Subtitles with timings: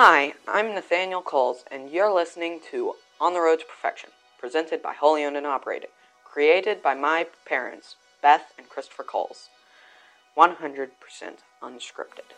[0.00, 4.94] Hi, I'm Nathaniel Coles, and you're listening to On the Road to Perfection, presented by
[4.94, 5.88] Wholly Owned and Operated,
[6.24, 9.48] created by my parents, Beth and Kristofer Coles.
[10.36, 10.90] 100%
[11.60, 12.30] unscripted.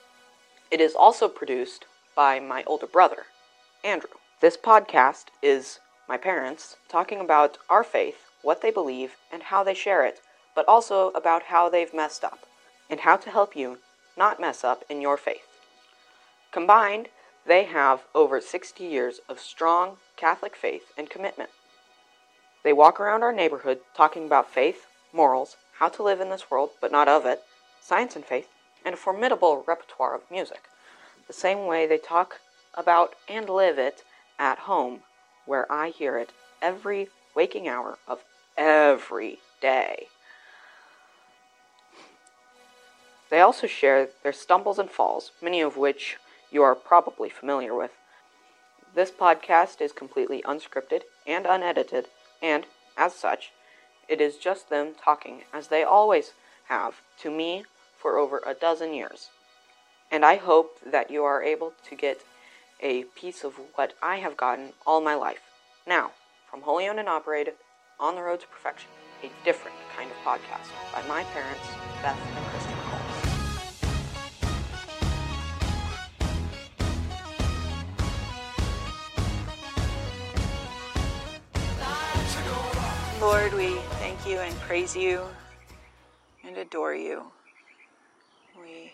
[0.70, 1.84] It is also produced
[2.16, 3.24] by my older brother,
[3.84, 4.16] Andrew.
[4.40, 9.74] This podcast is my parents talking about our faith, what they believe, and how they
[9.74, 10.22] share it,
[10.54, 12.38] but also about how they've messed up,
[12.88, 13.76] and how to help you
[14.16, 15.44] not mess up in your faith.
[16.52, 17.08] Combined,
[17.50, 21.50] they have over 60 years of strong Catholic faith and commitment.
[22.62, 26.70] They walk around our neighborhood talking about faith, morals, how to live in this world
[26.80, 27.40] but not of it,
[27.80, 28.46] science and faith,
[28.84, 30.62] and a formidable repertoire of music.
[31.26, 32.38] The same way they talk
[32.74, 34.04] about and live it
[34.38, 35.00] at home,
[35.44, 36.30] where I hear it
[36.62, 38.20] every waking hour of
[38.56, 40.06] every day.
[43.28, 46.16] They also share their stumbles and falls, many of which
[46.50, 47.92] you are probably familiar with.
[48.94, 52.06] This podcast is completely unscripted and unedited,
[52.42, 52.66] and,
[52.96, 53.52] as such,
[54.08, 56.32] it is just them talking, as they always
[56.68, 57.64] have, to me
[57.96, 59.28] for over a dozen years.
[60.10, 62.22] And I hope that you are able to get
[62.80, 65.42] a piece of what I have gotten all my life.
[65.86, 66.12] Now,
[66.50, 67.54] from Wholly Owned and Operated,
[68.00, 68.90] On the Road to Perfection,
[69.22, 71.68] a different kind of podcast by my parents,
[72.02, 72.49] Beth and
[83.20, 85.26] Lord, we thank you and praise you
[86.42, 87.24] and adore you.
[88.58, 88.92] We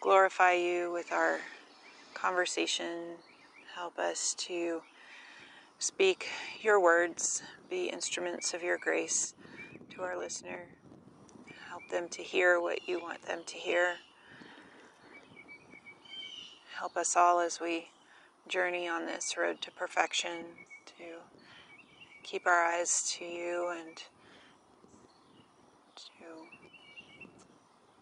[0.00, 1.38] glorify you with our
[2.12, 3.18] conversation.
[3.76, 4.82] Help us to
[5.78, 6.26] speak
[6.60, 9.34] your words, be instruments of your grace
[9.90, 10.66] to our listener.
[11.68, 13.94] Help them to hear what you want them to hear.
[16.80, 17.90] Help us all as we
[18.48, 20.46] journey on this road to perfection
[20.86, 21.04] to
[22.22, 23.96] keep our eyes to you and
[25.96, 26.24] to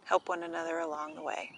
[0.05, 1.53] help one another along the way.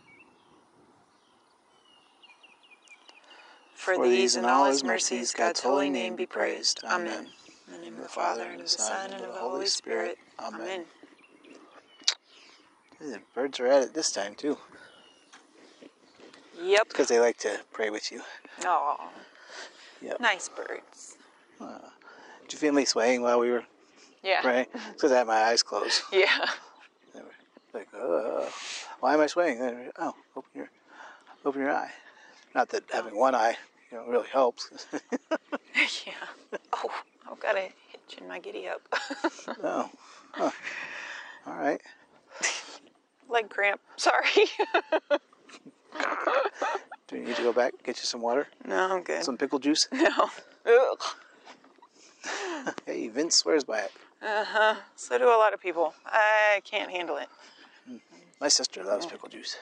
[3.74, 6.82] For, these and all his mercies, God's holy name be praised.
[6.84, 7.26] Amen.
[7.66, 10.18] In the name of the Father, and of the Son, and of the Holy Spirit.
[10.38, 10.84] Amen.
[13.00, 14.58] The birds are at it this time too,
[16.60, 16.88] Yep.
[16.88, 18.22] because they like to pray with you.
[18.64, 19.10] Oh,
[20.02, 20.20] Yep.
[20.20, 21.16] nice birds.
[22.50, 23.62] Did you feel me swaying while we were
[24.24, 24.40] Yeah.
[24.42, 24.66] praying?
[24.92, 26.02] Because I had my eyes closed.
[26.12, 26.46] Yeah.
[27.72, 28.46] Like, uh,
[28.98, 29.92] why am I swaying?
[29.96, 30.68] Oh, open your,
[31.44, 31.92] open your eye.
[32.52, 33.56] Not that having one eye,
[33.92, 34.68] you know, really helps.
[36.04, 36.12] yeah.
[36.72, 36.90] Oh,
[37.30, 38.82] I've got a hitch in my giddy up.
[39.62, 39.88] oh,
[40.32, 40.50] huh.
[41.46, 41.80] all right.
[43.28, 43.80] Leg cramp.
[43.96, 44.50] Sorry.
[47.06, 49.22] Do you need to go back get you some water, no, I'm good.
[49.22, 49.86] some pickle juice?
[49.92, 50.28] No.
[50.66, 51.02] Ugh.
[52.86, 53.92] Hey, Vince swears by it.
[54.22, 54.74] Uh huh.
[54.96, 55.94] So do a lot of people.
[56.06, 57.28] I can't handle it.
[58.40, 59.56] My sister loves pickle juice.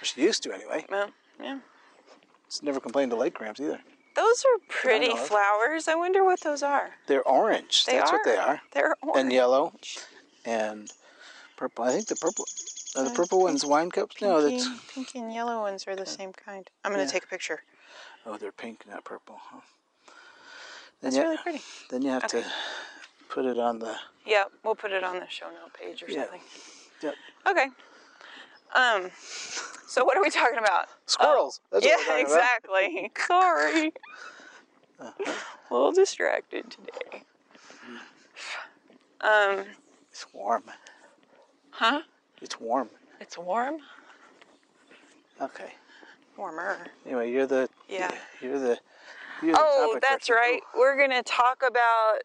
[0.00, 0.84] Or she used to anyway.
[0.90, 1.10] Well,
[1.40, 1.58] yeah.
[2.48, 3.80] She's never complained of leg cramps either.
[4.14, 5.18] Those are pretty of.
[5.20, 5.88] flowers.
[5.88, 6.90] I wonder what those are.
[7.06, 7.84] They're orange.
[7.86, 8.16] They That's are.
[8.18, 8.60] what they are.
[8.72, 9.18] They're orange.
[9.24, 9.72] And yellow.
[10.44, 10.90] and
[11.56, 11.84] purple.
[11.84, 12.44] I think the purple,
[12.96, 14.20] are the Uh, purple ones wine cups?
[14.20, 16.68] No, Pinky, that's pink and yellow ones are the same kind.
[16.84, 17.08] I'm gonna Yeah.
[17.10, 17.62] take a picture.
[18.26, 19.40] oh, they're pink, not purple.
[19.42, 19.60] Huh.
[21.02, 21.60] That's you, really pretty.
[21.90, 22.42] Then you have Okay.
[22.42, 22.46] to
[23.28, 23.96] put it on the.
[24.24, 26.22] Yeah, we'll put it on the show note page or Yeah.
[26.22, 26.40] something.
[27.02, 27.14] Yep.
[27.48, 27.66] Okay.
[28.74, 29.10] Um.
[29.86, 30.86] So what are we talking about?
[31.06, 31.60] Squirrels.
[31.70, 32.86] That's yeah, what we're talking about.
[32.86, 33.10] exactly.
[33.26, 33.92] Sorry.
[35.00, 35.32] Uh-huh.
[35.70, 37.24] A little distracted today.
[39.20, 39.64] Um.
[40.10, 40.62] It's warm.
[41.70, 42.02] Huh?
[42.40, 42.88] It's warm.
[43.20, 43.78] It's warm.
[45.40, 45.72] Okay.
[46.36, 46.86] Warmer.
[47.04, 47.68] Anyway, you're the.
[47.88, 48.10] Yeah.
[48.40, 48.78] You're the.
[49.44, 50.60] Oh, that's right.
[50.76, 52.18] We're going to talk about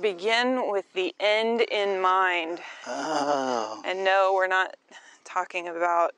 [0.00, 2.60] begin with the end in mind.
[2.86, 4.76] Oh, And no, we're not
[5.24, 6.12] talking about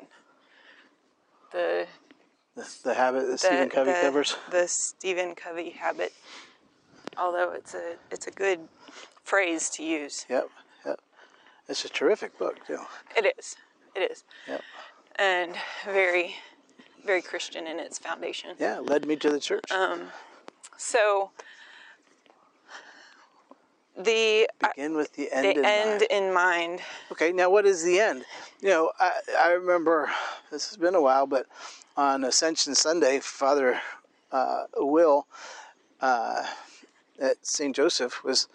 [1.53, 1.87] the
[2.57, 4.37] the, the habit that the, Stephen Covey the, covers.
[4.51, 6.13] the Stephen Covey habit.
[7.17, 8.61] Although it's a it's a good
[9.23, 10.27] phrase to use.
[10.29, 10.49] Yep.
[10.87, 11.01] Yep.
[11.69, 12.79] It's a terrific book too.
[13.17, 13.57] It is.
[13.95, 14.25] It is.
[14.47, 14.63] Yep.
[15.17, 15.55] And
[15.85, 16.37] very
[17.09, 18.51] very Christian in its foundation.
[18.61, 19.65] Yeah, led me to the church.
[19.73, 20.09] Um,
[20.77, 21.31] So
[23.97, 25.45] the Begin with the end.
[25.47, 26.03] the in end mind.
[26.11, 26.81] in mind.
[27.11, 28.25] Okay, now what is the end?
[28.61, 30.11] You know, I, I remember
[30.53, 31.47] this has been a while, but
[31.97, 33.81] on Ascension Sunday, Father
[34.31, 35.27] uh, Will
[36.03, 36.45] uh,
[37.19, 37.75] at St.
[37.75, 38.47] Joseph was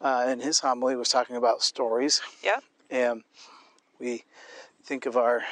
[0.00, 2.58] uh, in his homily was talking about stories, Yeah.
[2.90, 3.22] and
[4.00, 4.24] we
[4.82, 5.42] think of our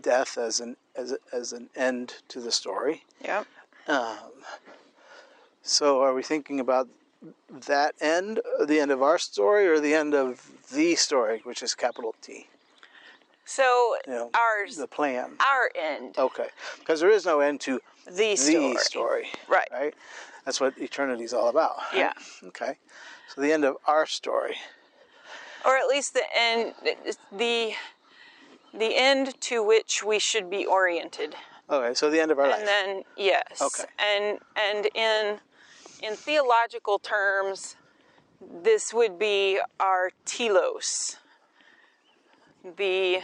[0.00, 3.04] death as an as as an end to the story.
[3.24, 3.46] Yep.
[3.86, 4.18] Um,
[5.62, 6.88] so, are we thinking about
[7.50, 11.74] that end, the end of our story, or the end of the story, which is
[11.74, 12.46] capital T?
[13.44, 15.32] So You know, ours, the plan.
[15.40, 18.74] our end, Okay, because there is no end to the story.
[18.74, 19.68] the story, Right.
[19.72, 19.94] Right.
[20.44, 21.76] That's what eternity is all about.
[21.92, 21.96] right?
[21.98, 22.12] Yeah.
[22.48, 22.76] Okay.
[23.34, 24.56] So the end of our story.
[25.64, 26.74] or at least the end,
[27.32, 27.72] the
[28.72, 31.34] the end to which we should be oriented.
[31.70, 31.94] Okay.
[31.94, 32.58] So the end of our life.
[32.58, 33.60] And then yes.
[33.60, 33.84] Okay.
[33.98, 35.38] And and in
[36.02, 37.76] in theological terms,
[38.40, 41.16] this would be our telos.
[42.76, 43.20] The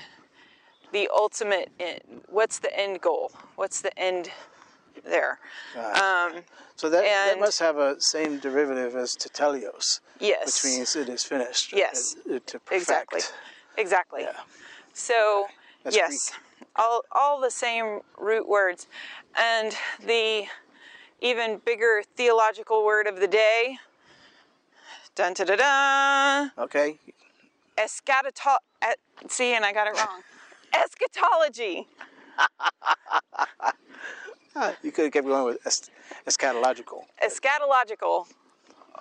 [0.93, 2.23] the ultimate end.
[2.29, 3.33] What's the end goal?
[3.57, 4.31] What's the end
[5.05, 5.39] there?
[5.77, 6.43] Um,
[6.77, 10.63] so that, that must have a same derivative as tetelios, yes.
[10.65, 11.73] which means it is finished.
[11.73, 12.17] Yes.
[12.27, 12.73] uh, to perfect.
[12.73, 13.21] Exactly.
[13.77, 14.23] Exactly.
[14.23, 14.41] Yeah.
[14.95, 15.47] So
[15.83, 16.67] That's yes, Greek.
[16.77, 18.87] all all the same root words,
[19.37, 20.45] and the
[21.21, 23.79] even bigger theological word of the day.
[25.15, 26.63] Dun da da da.
[26.63, 26.99] Okay.
[29.29, 30.23] See, and I got it wrong.
[30.75, 31.87] Eschatology.
[34.83, 35.91] You could have kept going with es-
[36.27, 37.05] eschatological.
[37.23, 38.27] Eschatological,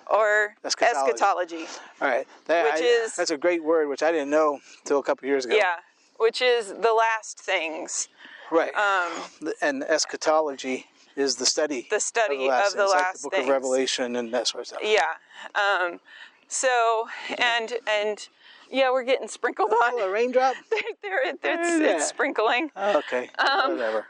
[0.08, 1.10] or Eschatology.
[1.12, 1.66] eschatology.
[2.00, 2.26] All right.
[2.46, 5.26] That, Which I- is- that's a great word, which I didn't know until a couple
[5.28, 5.56] years ago.
[5.56, 5.76] Yeah,
[6.18, 8.08] which is the last things.
[8.50, 8.74] Right.
[8.74, 10.86] Um, and eschatology
[11.16, 11.86] is the study.
[11.90, 13.44] The study last of the things, like last the book things.
[13.46, 14.80] of Revelation and that sort of stuff.
[14.82, 15.14] Yeah.
[15.54, 16.00] Um,
[16.48, 17.06] so
[17.38, 18.28] and and
[18.70, 20.54] yeah, we're getting sprinkled Oh, a raindrop?
[21.02, 21.96] there, it's, Yeah.
[21.96, 22.70] it's sprinkling.
[22.76, 23.30] Oh, okay.
[23.38, 24.06] Whatever.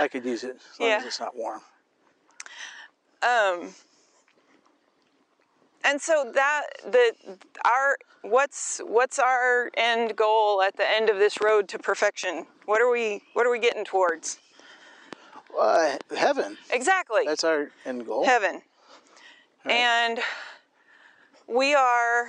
[0.00, 0.96] I could use it as long Um, Yeah.
[0.98, 1.60] as it's not warm.
[3.22, 3.74] Um,
[5.84, 7.14] and so that the
[7.64, 12.46] our what's what's our end goal at the end of this road to perfection?
[12.66, 14.38] What are we what are we getting towards?
[15.58, 16.56] Uh, heaven.
[16.70, 17.22] Exactly.
[17.26, 18.24] That's our end goal.
[18.24, 18.62] heaven.
[19.66, 20.18] And
[21.46, 22.28] we are,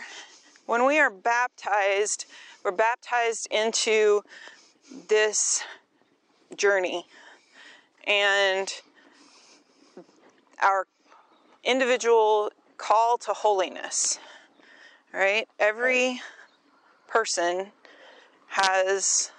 [0.67, 2.25] when we are baptized,
[2.63, 4.21] we're baptized into
[5.07, 5.63] this
[6.55, 7.05] journey.
[8.05, 8.71] And
[10.61, 10.87] our
[11.63, 14.19] individual call to holiness,
[15.13, 15.47] right?
[15.59, 16.21] Every
[17.07, 17.67] person
[18.47, 19.31] has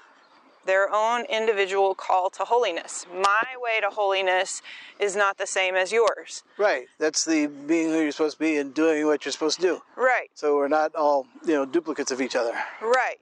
[0.65, 3.07] their own individual call to holiness.
[3.15, 4.63] My way to holiness
[4.99, 6.43] is not the same as yours.
[6.59, 6.87] Right.
[6.99, 9.81] That's the being who you're supposed to be and doing what you're supposed to do.
[9.97, 12.53] Right, So we're not all, you know, duplicates of each other.
[12.83, 13.19] right.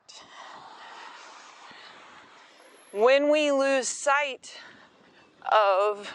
[2.93, 4.57] When we lose sight
[5.51, 6.11] of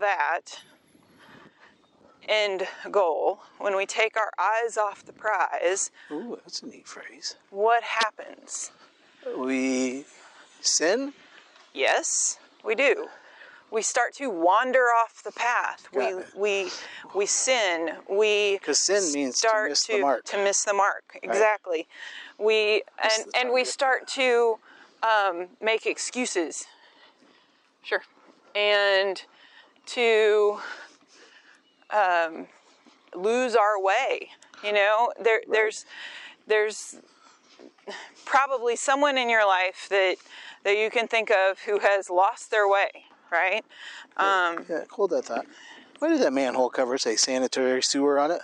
[0.00, 0.40] that
[2.28, 7.36] end goal, when we take our eyes off the prize, Ooh, that's a neat phrase.
[7.50, 8.70] what happens?
[9.36, 10.04] We
[10.60, 11.12] sin.
[11.74, 13.08] Yes, we do.
[13.70, 15.88] We start to wander off the path.
[15.94, 16.26] We it.
[16.36, 16.70] we
[17.14, 17.92] we sin.
[18.08, 20.24] We because sin means to start miss the mark.
[20.26, 21.18] To miss the mark.
[21.22, 21.86] Exactly.
[22.38, 24.58] We Miss and and we start to
[25.02, 26.66] um, make excuses.
[27.82, 28.02] Sure.
[28.54, 29.22] And
[29.86, 30.58] to
[31.92, 32.46] um,
[33.14, 34.28] lose our way.
[34.64, 35.84] You know, there there's
[36.46, 36.96] there's
[38.24, 40.16] probably someone in your life that
[40.64, 42.90] that you can think of who has lost their way,
[43.30, 43.64] right?
[44.16, 45.46] Um, Yeah, hold that thought.
[45.98, 48.40] Why did that manhole cover say sanitary sewer on it?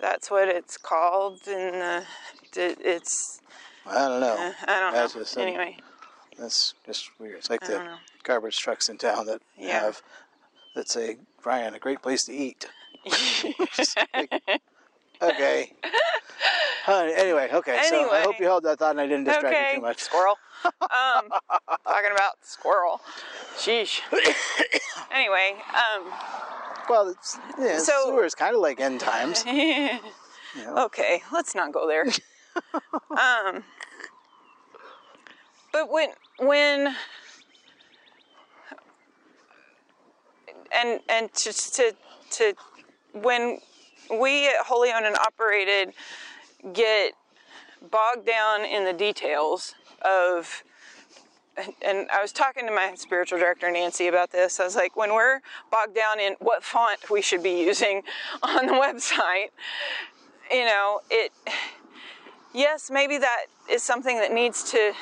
[0.00, 2.04] that's what it's called, and
[2.52, 3.40] the, it's
[3.86, 4.34] I don't know.
[4.34, 5.20] uh, I don't That's know.
[5.20, 5.76] just Anyway,
[6.38, 7.36] That's just weird.
[7.38, 7.96] It's like the know.
[8.24, 9.80] garbage trucks in town that Yeah.
[9.80, 10.02] have
[10.74, 12.68] that say, Brian, a great place to eat.
[14.14, 14.32] Like,
[15.22, 15.72] okay.
[16.86, 17.78] Uh, anyway, okay.
[17.84, 19.98] So I hope you held that thought and I didn't distract okay, you too much.
[20.00, 20.36] squirrel.
[20.64, 21.28] Um,
[21.86, 23.00] talking about squirrel.
[23.56, 24.00] Sheesh.
[25.12, 26.12] anyway, um,
[26.88, 29.44] Well, it's, yeah, So- sewer is kind of like end times.
[30.54, 30.84] You know?
[30.84, 32.04] okay, let's not go there.
[33.10, 33.64] um,
[35.72, 36.94] but when when
[40.74, 41.94] and and just to
[42.30, 42.54] to
[43.12, 43.58] when
[44.10, 45.92] we at Holy Owned and Operated
[46.72, 47.12] get
[47.90, 49.74] bogged down in the details
[50.04, 50.62] of
[51.82, 54.58] and I was talking to my spiritual director Nancy about this.
[54.58, 58.02] I was like, when we're bogged down in what font we should be using
[58.42, 59.50] on the website,
[60.50, 61.32] you know, it
[62.54, 64.92] yes, maybe that is something that needs to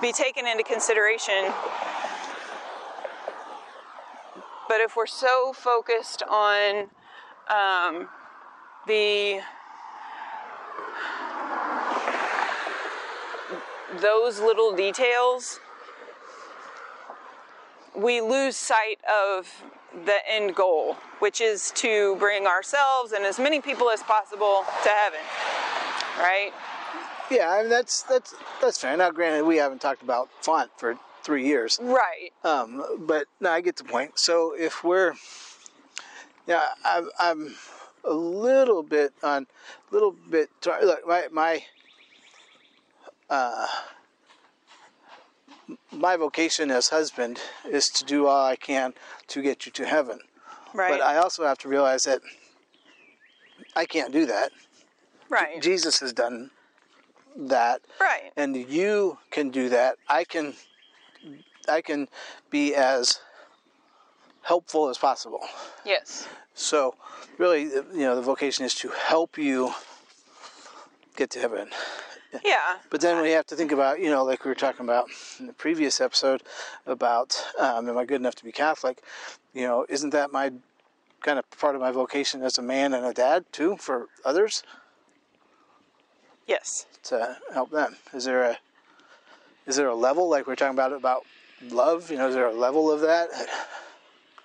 [0.00, 1.52] be taken into consideration.
[4.68, 6.90] But if we're so focused on
[7.48, 8.08] um,
[8.86, 9.40] the
[14.00, 15.60] those little details,
[17.94, 19.64] we lose sight of
[20.04, 24.88] the end goal, which is to bring ourselves and as many people as possible to
[24.88, 25.20] heaven.
[26.18, 26.52] Right?
[27.30, 28.96] Yeah, I mean that's that's that's fair.
[28.96, 32.30] Now, granted, we haven't talked about font for three years, Right.
[32.44, 34.16] um, but no, I get the point.
[34.16, 35.14] So if we're,
[36.46, 37.56] yeah, I'm, I'm
[38.04, 39.48] a little bit on,
[39.90, 40.48] a little bit.
[40.64, 41.64] Look, my my,
[43.28, 43.66] uh,
[45.90, 48.94] my vocation as husband is to do all I can
[49.26, 50.20] to get you to heaven.
[50.72, 50.92] Right.
[50.92, 52.20] But I also have to realize that
[53.74, 54.52] I can't do that.
[55.28, 55.60] right.
[55.60, 56.50] Jesus has done
[57.36, 58.32] that right.
[58.34, 60.54] and you can do that i can
[61.68, 62.08] i can
[62.50, 63.20] be as
[64.42, 65.40] helpful as possible
[65.84, 66.28] Yes.
[66.54, 66.94] so
[67.38, 69.72] really you know the vocation is to help you
[71.16, 71.68] get to heaven
[72.44, 72.76] Yeah.
[72.90, 75.06] but then we have to think about you know like we were talking about
[75.40, 76.42] in the previous episode
[76.86, 79.02] about um, am i good enough to be catholic
[79.54, 80.52] you know isn't that my
[81.22, 84.62] kind of part of my vocation as a man and a dad too for others
[86.46, 86.86] Yes.
[87.04, 87.96] to help them?
[88.14, 88.58] Is there a
[89.66, 91.24] is there a level like we're talking about about
[91.70, 92.10] love?
[92.10, 93.28] You know, is there a level of that?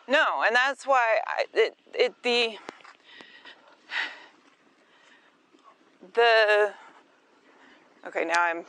[0.08, 2.56] No, and that's why I, it it the
[6.14, 6.74] the
[8.08, 8.66] okay now I'm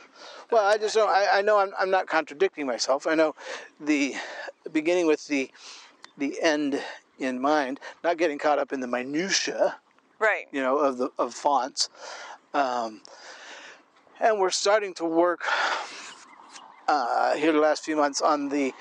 [0.51, 1.09] Well, I just don't.
[1.09, 3.07] I, I know I'm, I'm not contradicting myself.
[3.07, 3.35] I know
[3.79, 4.15] the
[4.71, 5.49] beginning with the
[6.17, 6.81] the end
[7.19, 9.75] in mind, not getting caught up in the minutia,
[10.19, 10.45] right.
[10.51, 11.89] you know, of the of fonts.
[12.53, 13.01] Um,
[14.19, 15.41] and we're starting to work
[16.87, 18.73] uh, here the last few months on the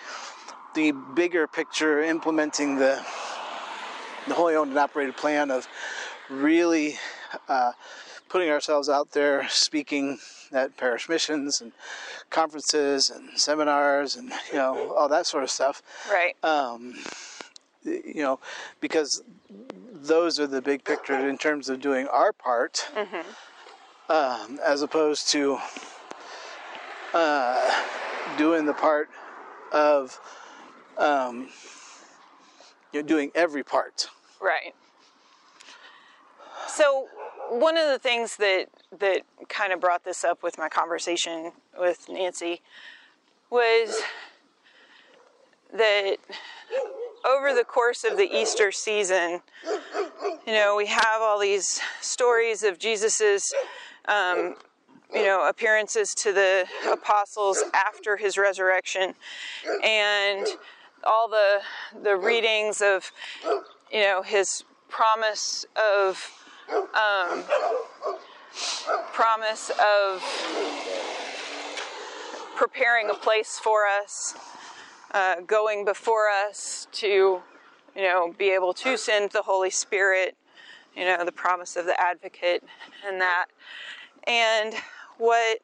[0.75, 3.05] the bigger picture, implementing the
[4.27, 5.67] the wholly owned and operated plan of
[6.31, 6.97] really
[7.49, 7.73] uh,
[8.29, 10.19] putting ourselves out there, speaking
[10.53, 11.73] at parish missions and
[12.31, 16.35] conferences and seminars and you know all that sort of stuff Right.
[16.45, 16.95] um,
[17.85, 18.39] you know,
[18.81, 19.23] because
[19.93, 22.87] those are the big picture in terms of doing our part,
[24.09, 25.59] um, as opposed to
[27.13, 27.83] uh,
[28.37, 29.09] doing the part
[29.73, 30.19] of
[30.99, 31.49] um,
[32.93, 34.09] you know, doing every part.
[34.41, 34.75] Right.
[36.69, 37.07] So
[37.51, 38.67] one of the things that
[38.99, 42.61] that kind of brought this up with my conversation with Nancy
[43.51, 44.01] was
[45.73, 46.17] that
[47.27, 49.41] over the course of the Easter season,
[50.47, 53.53] you know, we have all these stories of Jesus's
[54.07, 54.57] um,
[55.15, 59.15] you know, appearances to the apostles after his resurrection.
[59.85, 60.47] And
[61.05, 61.61] all the
[62.03, 63.11] the readings of
[63.91, 66.31] you know his promise of
[66.95, 67.43] um,
[69.13, 70.23] promise of
[72.57, 74.35] preparing a place for us
[75.13, 77.41] uh, going before us to
[77.97, 80.37] you know be able to send the holy spirit
[80.97, 82.63] you know the promise of the advocate
[83.07, 83.47] and that.
[84.27, 84.75] And
[85.23, 85.59] what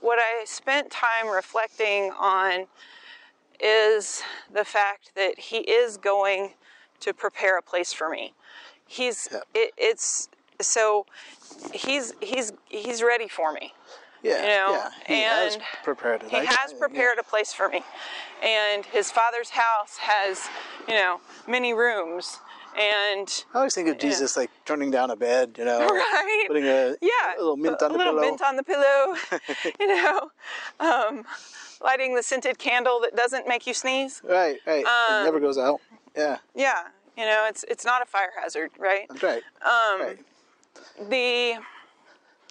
[0.00, 2.66] what i spent time reflecting on
[3.60, 6.54] is the fact that he is going
[7.00, 8.32] to prepare a place for me.
[8.86, 10.28] He's it, it's
[10.60, 11.06] so
[11.72, 13.72] he's he's he's ready for me.
[14.22, 14.90] Yeah, You know, yeah.
[15.06, 16.30] He has and prepared it.
[16.30, 17.82] He I- has prepared a place for me.
[18.42, 20.48] And his father's house has,
[20.88, 22.38] you know, many rooms
[22.78, 26.64] and I always think of Jesus like turning down a bed, you know, right putting
[26.64, 28.22] a, yeah, a little mint a on the little pillow.
[28.22, 29.14] mint on the pillow,
[29.80, 30.30] you know,
[30.80, 31.24] um,
[31.82, 34.22] lighting the scented candle that doesn't make you sneeze.
[34.24, 34.84] Right, right.
[34.86, 35.80] it never goes out.
[36.16, 36.84] Yeah, Yeah,
[37.16, 39.06] you know, it's it's not a fire hazard, right?
[39.08, 39.42] that's right.
[39.64, 40.18] Um, right.
[41.10, 41.54] The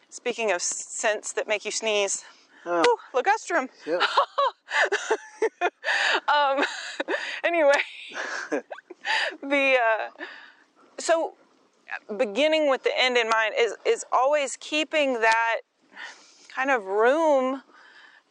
[0.10, 2.24] speaking of scents that make you sneeze,
[2.66, 2.84] Oh.
[3.16, 3.70] ooh, ligustrum.
[3.86, 4.02] Yep.
[6.28, 6.64] Um,
[7.44, 7.74] anyway,
[9.42, 10.24] the uh,
[10.98, 11.34] so
[12.18, 15.62] beginning with the end in mind is is always keeping that
[16.54, 17.64] kind of room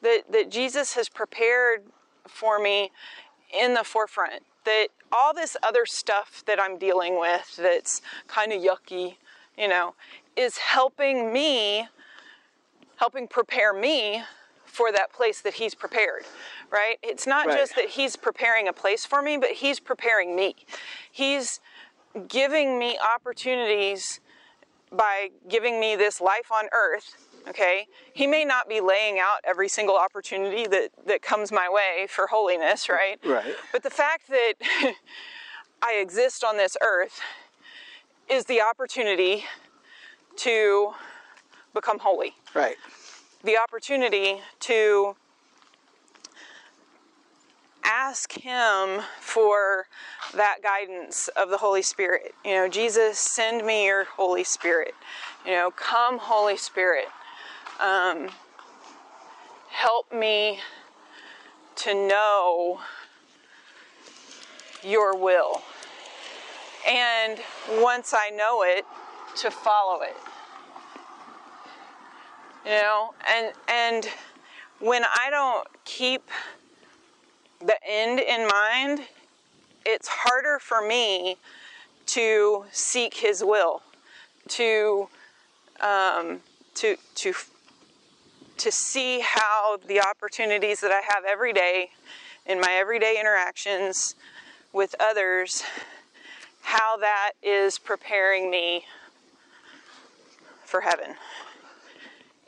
[0.03, 1.83] that that Jesus has prepared
[2.27, 2.91] for me
[3.59, 4.43] in the forefront.
[4.65, 9.17] That all this other stuff that I'm dealing with that's kind of yucky,
[9.59, 9.95] you know,
[10.37, 11.89] is helping me,
[12.97, 14.23] helping prepare me
[14.71, 16.23] for that place that he's prepared,
[16.71, 16.97] right?
[17.03, 17.59] It's not Right.
[17.59, 20.55] just that he's preparing a place for me, but he's preparing me.
[21.11, 21.61] He's
[22.29, 24.21] giving me opportunities
[24.93, 27.15] by giving me this life on earth
[27.49, 32.07] okay he may not be laying out every single opportunity that that comes my way
[32.09, 33.55] for holiness right Right.
[33.73, 34.55] but the fact that
[35.83, 37.21] i exist on this earth
[38.29, 39.45] is the opportunity
[40.37, 40.93] to
[41.73, 42.77] become holy Right.
[43.43, 45.17] The opportunity to
[47.85, 49.87] ask Him for
[50.35, 52.35] that guidance of the Holy Spirit.
[52.45, 54.95] You know, Jesus, send me your Holy Spirit.
[55.45, 57.07] You know, come, Holy Spirit.
[57.81, 58.29] Um,
[59.71, 60.61] help me
[61.77, 62.81] to know
[64.83, 65.63] your will.
[66.89, 67.39] And
[67.79, 68.85] once I know it,
[69.37, 70.17] to follow it.
[72.64, 74.07] You know, and and
[74.81, 76.23] when I don't keep
[77.61, 79.00] the end in mind,
[79.87, 81.37] it's harder for me
[82.07, 83.83] to seek His will,
[84.49, 85.09] to
[85.81, 86.40] um,
[86.75, 87.33] to to
[88.59, 91.90] to see how the opportunities that I have every day
[92.45, 94.14] in my everyday interactions
[94.73, 95.62] with others,
[96.61, 98.85] how that is preparing me
[100.64, 101.14] for heaven.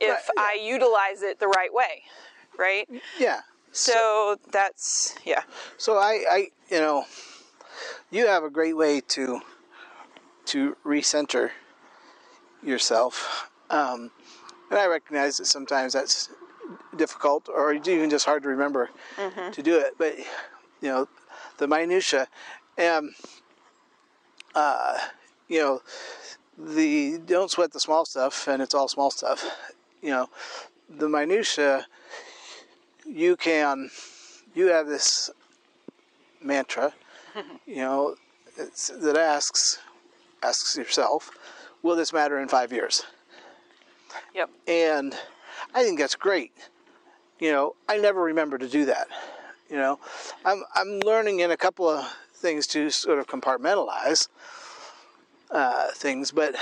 [0.03, 2.03] If Right, I utilize it the right way,
[2.59, 2.89] right?
[3.19, 3.41] Yeah.
[3.71, 5.43] So that's yeah.
[5.79, 7.05] So I, I, you know,
[8.11, 9.41] you have a great way to
[10.47, 11.51] to recenter
[12.63, 14.11] yourself, um,
[14.71, 16.29] and I recognize that sometimes that's
[16.97, 18.91] difficult or even just hard to remember
[19.53, 19.95] to do it.
[19.99, 20.19] But
[20.81, 21.09] you know,
[21.59, 22.29] the minutia,
[22.77, 23.11] and
[24.55, 24.99] uh,
[25.49, 25.83] you know,
[26.59, 29.73] the don't sweat the small stuff, and it's all small stuff.
[30.03, 30.29] You know,
[30.89, 31.87] the minutia.
[33.07, 33.91] You can,
[34.55, 35.31] you have this
[36.41, 36.93] mantra,
[37.67, 38.17] you know,
[38.57, 39.79] it's, that asks
[40.43, 41.31] asks yourself,
[41.83, 43.05] will this matter in five years?
[44.35, 44.51] Yep.
[44.67, 45.15] And
[45.75, 46.53] I think that's great.
[47.39, 49.09] You know, I never remember to do that.
[49.71, 49.99] You know,
[50.45, 54.29] I'm I'm learning in a couple of things to sort of compartmentalize
[55.51, 56.55] uh, things, but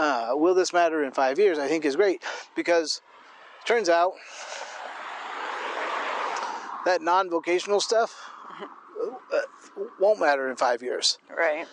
[0.00, 1.58] uh, will this matter in five years?
[1.58, 2.22] I think is great
[2.56, 3.02] because
[3.60, 4.14] it turns out
[6.86, 8.30] that non-vocational stuff
[9.32, 9.40] uh,
[9.98, 11.66] won't matter in five years Right.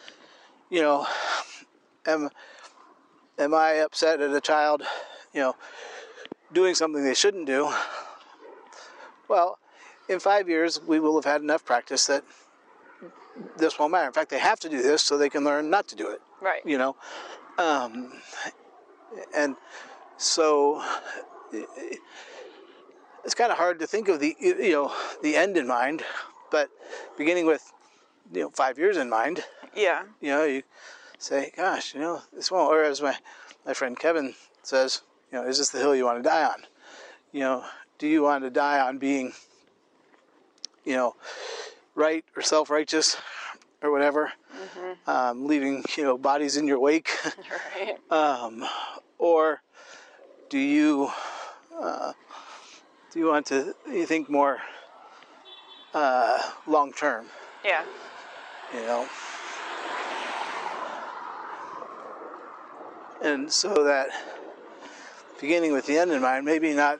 [0.69, 1.07] you know,
[2.05, 2.29] am
[3.39, 4.83] am I upset at a child,
[5.33, 5.55] you know,
[6.51, 7.71] doing something they shouldn't do?
[9.29, 9.57] Well,
[10.09, 12.23] in five years, we will have had enough practice that
[13.57, 14.07] this won't matter.
[14.07, 16.21] In fact, they have to do this so they can learn not to do it.
[16.41, 16.65] Right.
[16.65, 16.95] You know,
[17.57, 18.13] um,
[19.35, 19.55] and
[20.17, 20.83] so
[23.23, 26.03] it's kind of hard to think of the you know the end in mind,
[26.51, 26.69] but
[27.17, 27.71] beginning with
[28.33, 29.43] you know five years in mind
[29.75, 30.03] Yeah.
[30.21, 30.63] you know, you
[31.19, 33.15] say, gosh, you know, this won't, or as my,
[33.65, 36.63] my friend Kevin says, you know, is this the hill you want to die on?
[37.31, 37.65] You know,
[37.99, 39.33] do you want to die on being,
[40.85, 41.15] you know,
[41.95, 43.17] right or self righteous
[43.81, 44.33] or whatever,
[45.05, 47.09] um, leaving, you know, bodies in your wake?
[47.77, 47.97] Right.
[48.11, 48.65] um,
[49.19, 49.61] or
[50.49, 51.09] do you,
[51.79, 52.13] uh,
[53.11, 54.59] do you want to, you think more
[55.93, 57.27] uh, long term,
[57.63, 57.83] Yeah.
[58.73, 59.07] you know?
[63.21, 64.09] and so that
[65.41, 66.99] beginning with the end in mind, maybe not,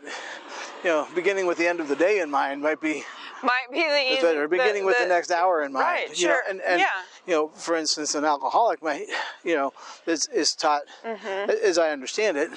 [0.84, 3.04] you know, beginning with the end of the day in mind might be
[3.44, 4.22] Might be the easy.
[4.22, 4.48] better.
[4.48, 6.88] Beginning with the, next hour in mind, Right, you know, sure, and, and yeah.
[7.26, 9.06] you know, for instance, an alcoholic might,
[9.44, 9.74] you know,
[10.06, 11.50] is is taught, Mm-hmm.
[11.64, 12.50] as I understand it,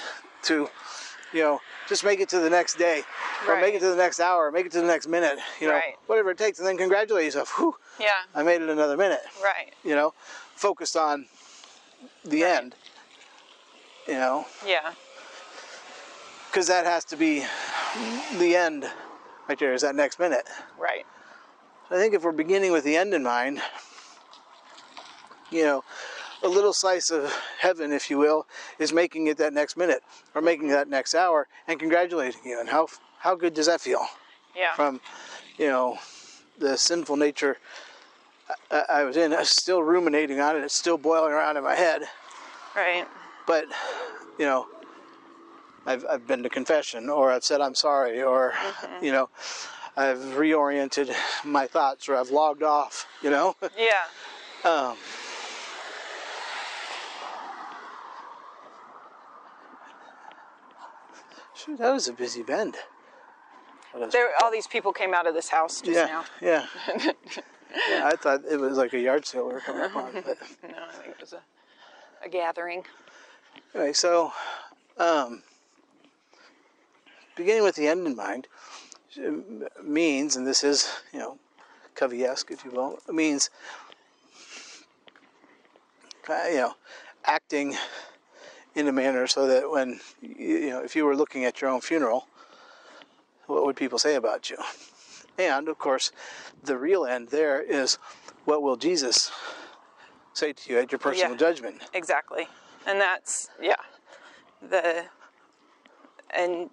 [0.45, 0.69] to,
[1.33, 3.03] you know, just make it to the next day,
[3.49, 5.75] or make it to the next hour, make it to the next minute, you know,
[5.75, 5.97] Right.
[6.07, 7.53] whatever it takes, and then congratulate yourself.
[7.59, 8.11] Whew, Yeah.
[8.35, 9.23] I made it another minute.
[9.43, 9.73] Right.
[9.85, 10.15] You know,
[10.55, 11.27] focused on
[12.25, 12.57] the Right.
[12.57, 12.75] end.
[14.09, 14.93] You know, Yeah.
[16.47, 17.45] because that has to be
[18.39, 18.91] the end
[19.51, 21.05] right there is that next minute Right.
[21.91, 23.61] i think if we're beginning with the end in mind
[25.51, 25.83] you know
[26.45, 28.47] a little slice of heaven if you will
[28.79, 30.05] is making it that next minute
[30.37, 32.87] or making that next hour and congratulating you and how
[33.19, 34.07] how good does that feel
[34.55, 34.73] Yeah.
[34.77, 35.01] from
[35.59, 35.99] you know
[36.57, 37.57] the sinful nature
[38.71, 41.65] I, I was in I was still ruminating on it it's still boiling around in
[41.65, 42.03] my head
[42.77, 43.05] right.
[43.49, 43.65] but
[44.39, 44.69] you know
[45.91, 48.55] I've, I've been to confession or i've said i'm sorry or
[49.03, 49.29] you know
[49.97, 51.13] i've reoriented
[51.45, 54.71] my thoughts or i've logged off you know Yeah.
[54.71, 54.97] um,
[61.55, 62.77] Shoot, that was a busy bend.
[64.13, 66.25] There, all these people came out of this house just yeah, now.
[66.41, 66.67] yeah.
[67.91, 70.13] yeah, I thought it was like a yard sale we were coming up on.
[70.15, 71.43] But No, I think it was a,
[72.25, 72.85] a gathering.
[73.75, 74.33] Anyway, so
[74.97, 75.43] um,
[77.41, 78.47] beginning with the end in mind
[79.27, 81.39] um, means, and this is, you know,
[81.95, 83.51] Covey-esque, if you will, means,
[86.29, 86.75] uh, you know,
[87.25, 87.77] acting
[88.75, 91.81] in a manner so that when you know if you were looking at your own
[91.81, 92.29] funeral,
[93.47, 94.57] what would people say about you?
[95.37, 96.13] And of course,
[96.63, 97.99] the real end there is
[98.45, 99.33] what will Jesus
[100.35, 101.39] say to you at your personal Yeah.
[101.39, 101.83] judgment?
[101.93, 102.47] exactly
[102.87, 103.75] and that's yeah
[104.63, 105.05] the
[106.31, 106.71] and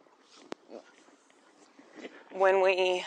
[2.38, 3.04] when we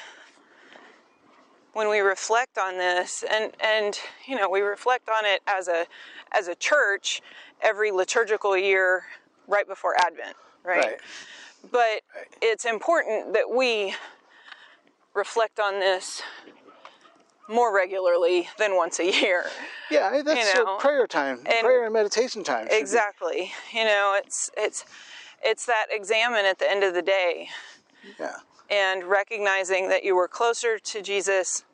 [1.73, 5.87] when we reflect on this and and you know we reflect on it as a
[6.33, 7.23] as a church
[7.63, 9.05] every liturgical year
[9.47, 11.01] right before advent right, Right.
[11.71, 12.01] but
[12.43, 13.95] it's important that we
[15.15, 16.23] reflect on this
[17.49, 19.45] more regularly than once a year
[19.91, 22.69] Yeah, that's You know, prayer time, and- prayer and meditation time.
[22.71, 24.85] exactly you know it's it's
[25.43, 27.49] it's that examen at the end of the day
[28.19, 28.37] Yeah.
[28.71, 31.65] And recognizing that you were closer to Jesus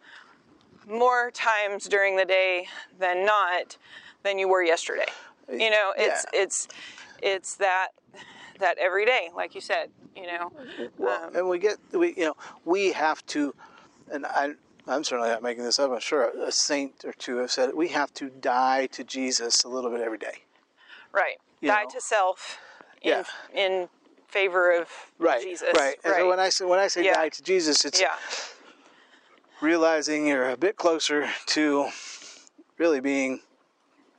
[0.88, 2.66] more times during the day
[2.98, 3.76] than not
[4.22, 5.06] than you were yesterday.
[5.50, 6.40] You know, it's Yeah.
[6.42, 6.68] it's
[7.22, 7.88] it's that
[8.58, 9.90] that every day, like you said.
[10.16, 10.52] You know,
[10.96, 13.54] Well, Um, and we get we you know we have to,
[14.10, 14.54] and I
[14.88, 15.90] I'm certainly not making this up.
[15.90, 17.76] I'm sure a saint or two have said it.
[17.76, 20.44] We have to die to Jesus a little bit every day.
[21.12, 21.36] right?
[21.60, 21.88] You Die know.
[21.90, 22.58] to self
[23.02, 23.24] in Yeah.
[23.54, 23.88] in
[24.36, 25.42] favor of Right.
[25.42, 25.68] Jesus.
[25.74, 25.96] Right.
[26.04, 27.14] And so when I say when I say Yeah.
[27.14, 28.16] die to Jesus, it's yeah,
[29.60, 31.88] realizing you're a bit closer to
[32.78, 33.40] really being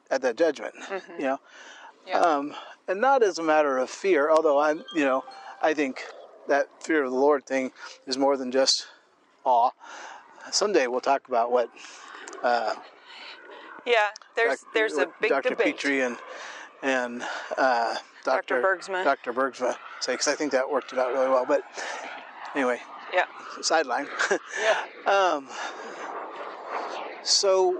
[0.09, 0.73] at that judgment.
[0.79, 1.37] You know.
[1.37, 2.07] Mm-hmm.
[2.07, 2.55] yeah, um,
[2.87, 4.29] and not as a matter of fear.
[4.31, 5.23] Although I'm, you know,
[5.61, 6.03] I think
[6.47, 7.71] that fear of the Lord thing
[8.07, 8.87] is more than just
[9.43, 9.71] awe.
[10.51, 11.69] Someday we'll talk about what
[12.41, 12.73] uh,
[13.85, 14.07] yeah.
[14.35, 15.49] There's Doc- there's a big Dr.
[15.49, 15.77] debate.
[15.77, 16.17] Pitre and
[16.83, 17.23] and
[17.57, 18.61] uh, Dr.
[18.61, 19.03] Bergsma.
[19.03, 19.33] Dr.
[19.33, 21.45] Bergsma say because I think that worked it out really well.
[21.45, 21.61] But
[22.55, 22.79] anyway,
[23.13, 23.25] Yeah,
[23.61, 24.07] sideline.
[24.61, 25.47] yeah, um,
[27.23, 27.71] so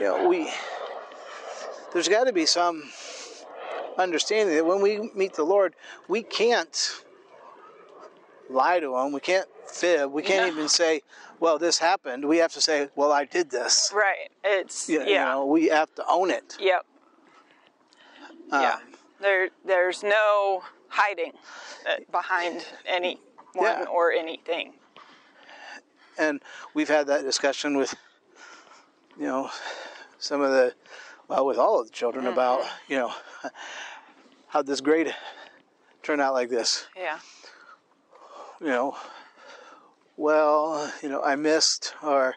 [0.00, 0.50] you know we
[1.92, 2.82] there's got to be some
[3.98, 5.74] understanding that when we meet the Lord,
[6.08, 7.00] we can't
[8.50, 9.12] lie to Him.
[9.12, 10.10] We can't fib.
[10.12, 10.52] We can't No.
[10.52, 11.02] even say,
[11.40, 14.28] "Well, this happened." We have to say, "Well, I did this." right.
[14.42, 16.56] It's You, yeah, you know, we have to own it.
[16.60, 16.84] yep,
[18.50, 18.74] yeah.
[18.74, 18.80] Um,
[19.20, 21.32] There there's no hiding
[21.88, 23.18] uh, behind anyone
[23.56, 23.84] Yeah.
[23.90, 24.74] or anything.
[26.18, 26.40] and
[26.74, 27.94] we've had that discussion with
[29.18, 29.50] you know
[30.18, 30.74] some of the
[31.28, 33.12] well with all of the children about you know
[34.48, 35.14] how this grade
[36.02, 37.18] turned out like this Yeah,
[38.60, 38.96] you know
[40.16, 42.34] well you know i missed or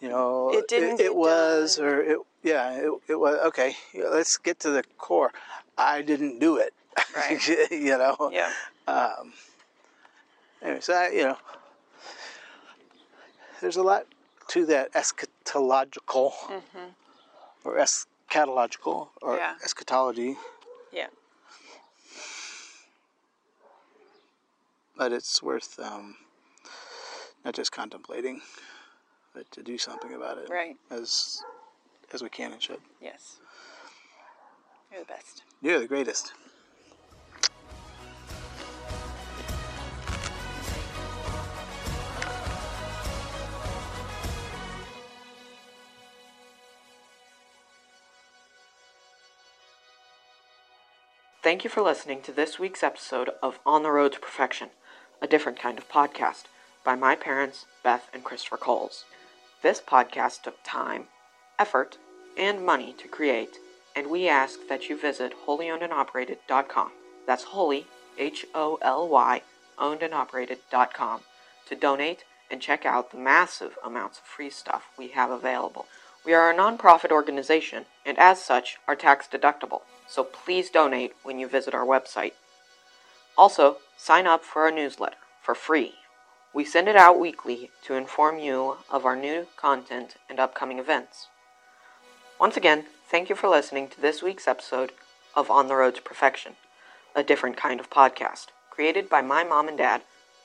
[0.00, 1.86] you know It didn't it, get was done.
[1.86, 5.32] or it yeah it, it was okay let's get to the core
[5.78, 6.72] i didn't do it
[7.14, 7.48] Right.
[7.70, 8.50] you know yeah,
[10.62, 11.36] anyway, so I, you know,
[13.60, 14.06] there's a lot
[14.48, 16.32] to that eschatological
[17.64, 19.54] or eschatological or Yeah.
[19.64, 20.36] eschatology,
[20.92, 21.08] yeah,
[24.96, 26.16] but it's worth um,
[27.44, 28.40] not just contemplating,
[29.34, 30.76] but to do something about it right.
[30.90, 31.44] as
[32.12, 32.80] as we can and should.
[33.00, 33.36] Yes,
[34.90, 35.42] you're the best.
[35.62, 36.32] You're the greatest.
[51.42, 54.70] Thank you for listening to this week's episode of On the Road to Perfection,
[55.22, 56.46] a different kind of podcast
[56.82, 59.04] by my parents, Beth and Kristofer Coles.
[59.62, 61.06] This podcast took time,
[61.58, 61.98] effort,
[62.36, 63.58] and money to create,
[63.94, 66.90] and we ask that you visit holyownedandoperated.com.
[67.26, 67.86] That's holy,
[68.18, 69.42] H O L Y,
[69.78, 71.20] ownedandoperated.com
[71.66, 75.86] to donate and check out the massive amounts of free stuff we have available.
[76.24, 81.38] We are a nonprofit organization and as such are tax deductible, so please donate when
[81.38, 82.32] you visit our website.
[83.36, 85.94] Also, sign up for our newsletter for free.
[86.52, 91.28] We send it out weekly to inform you of our new content and upcoming events.
[92.38, 94.92] Once again, thank you for listening to this week's episode
[95.34, 96.52] of On the Road to Perfection,
[97.14, 100.02] a different kind of podcast, created by my mom and dad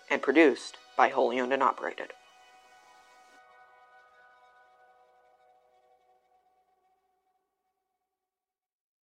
[0.10, 2.14] and produced by Wholly Owned and Operated.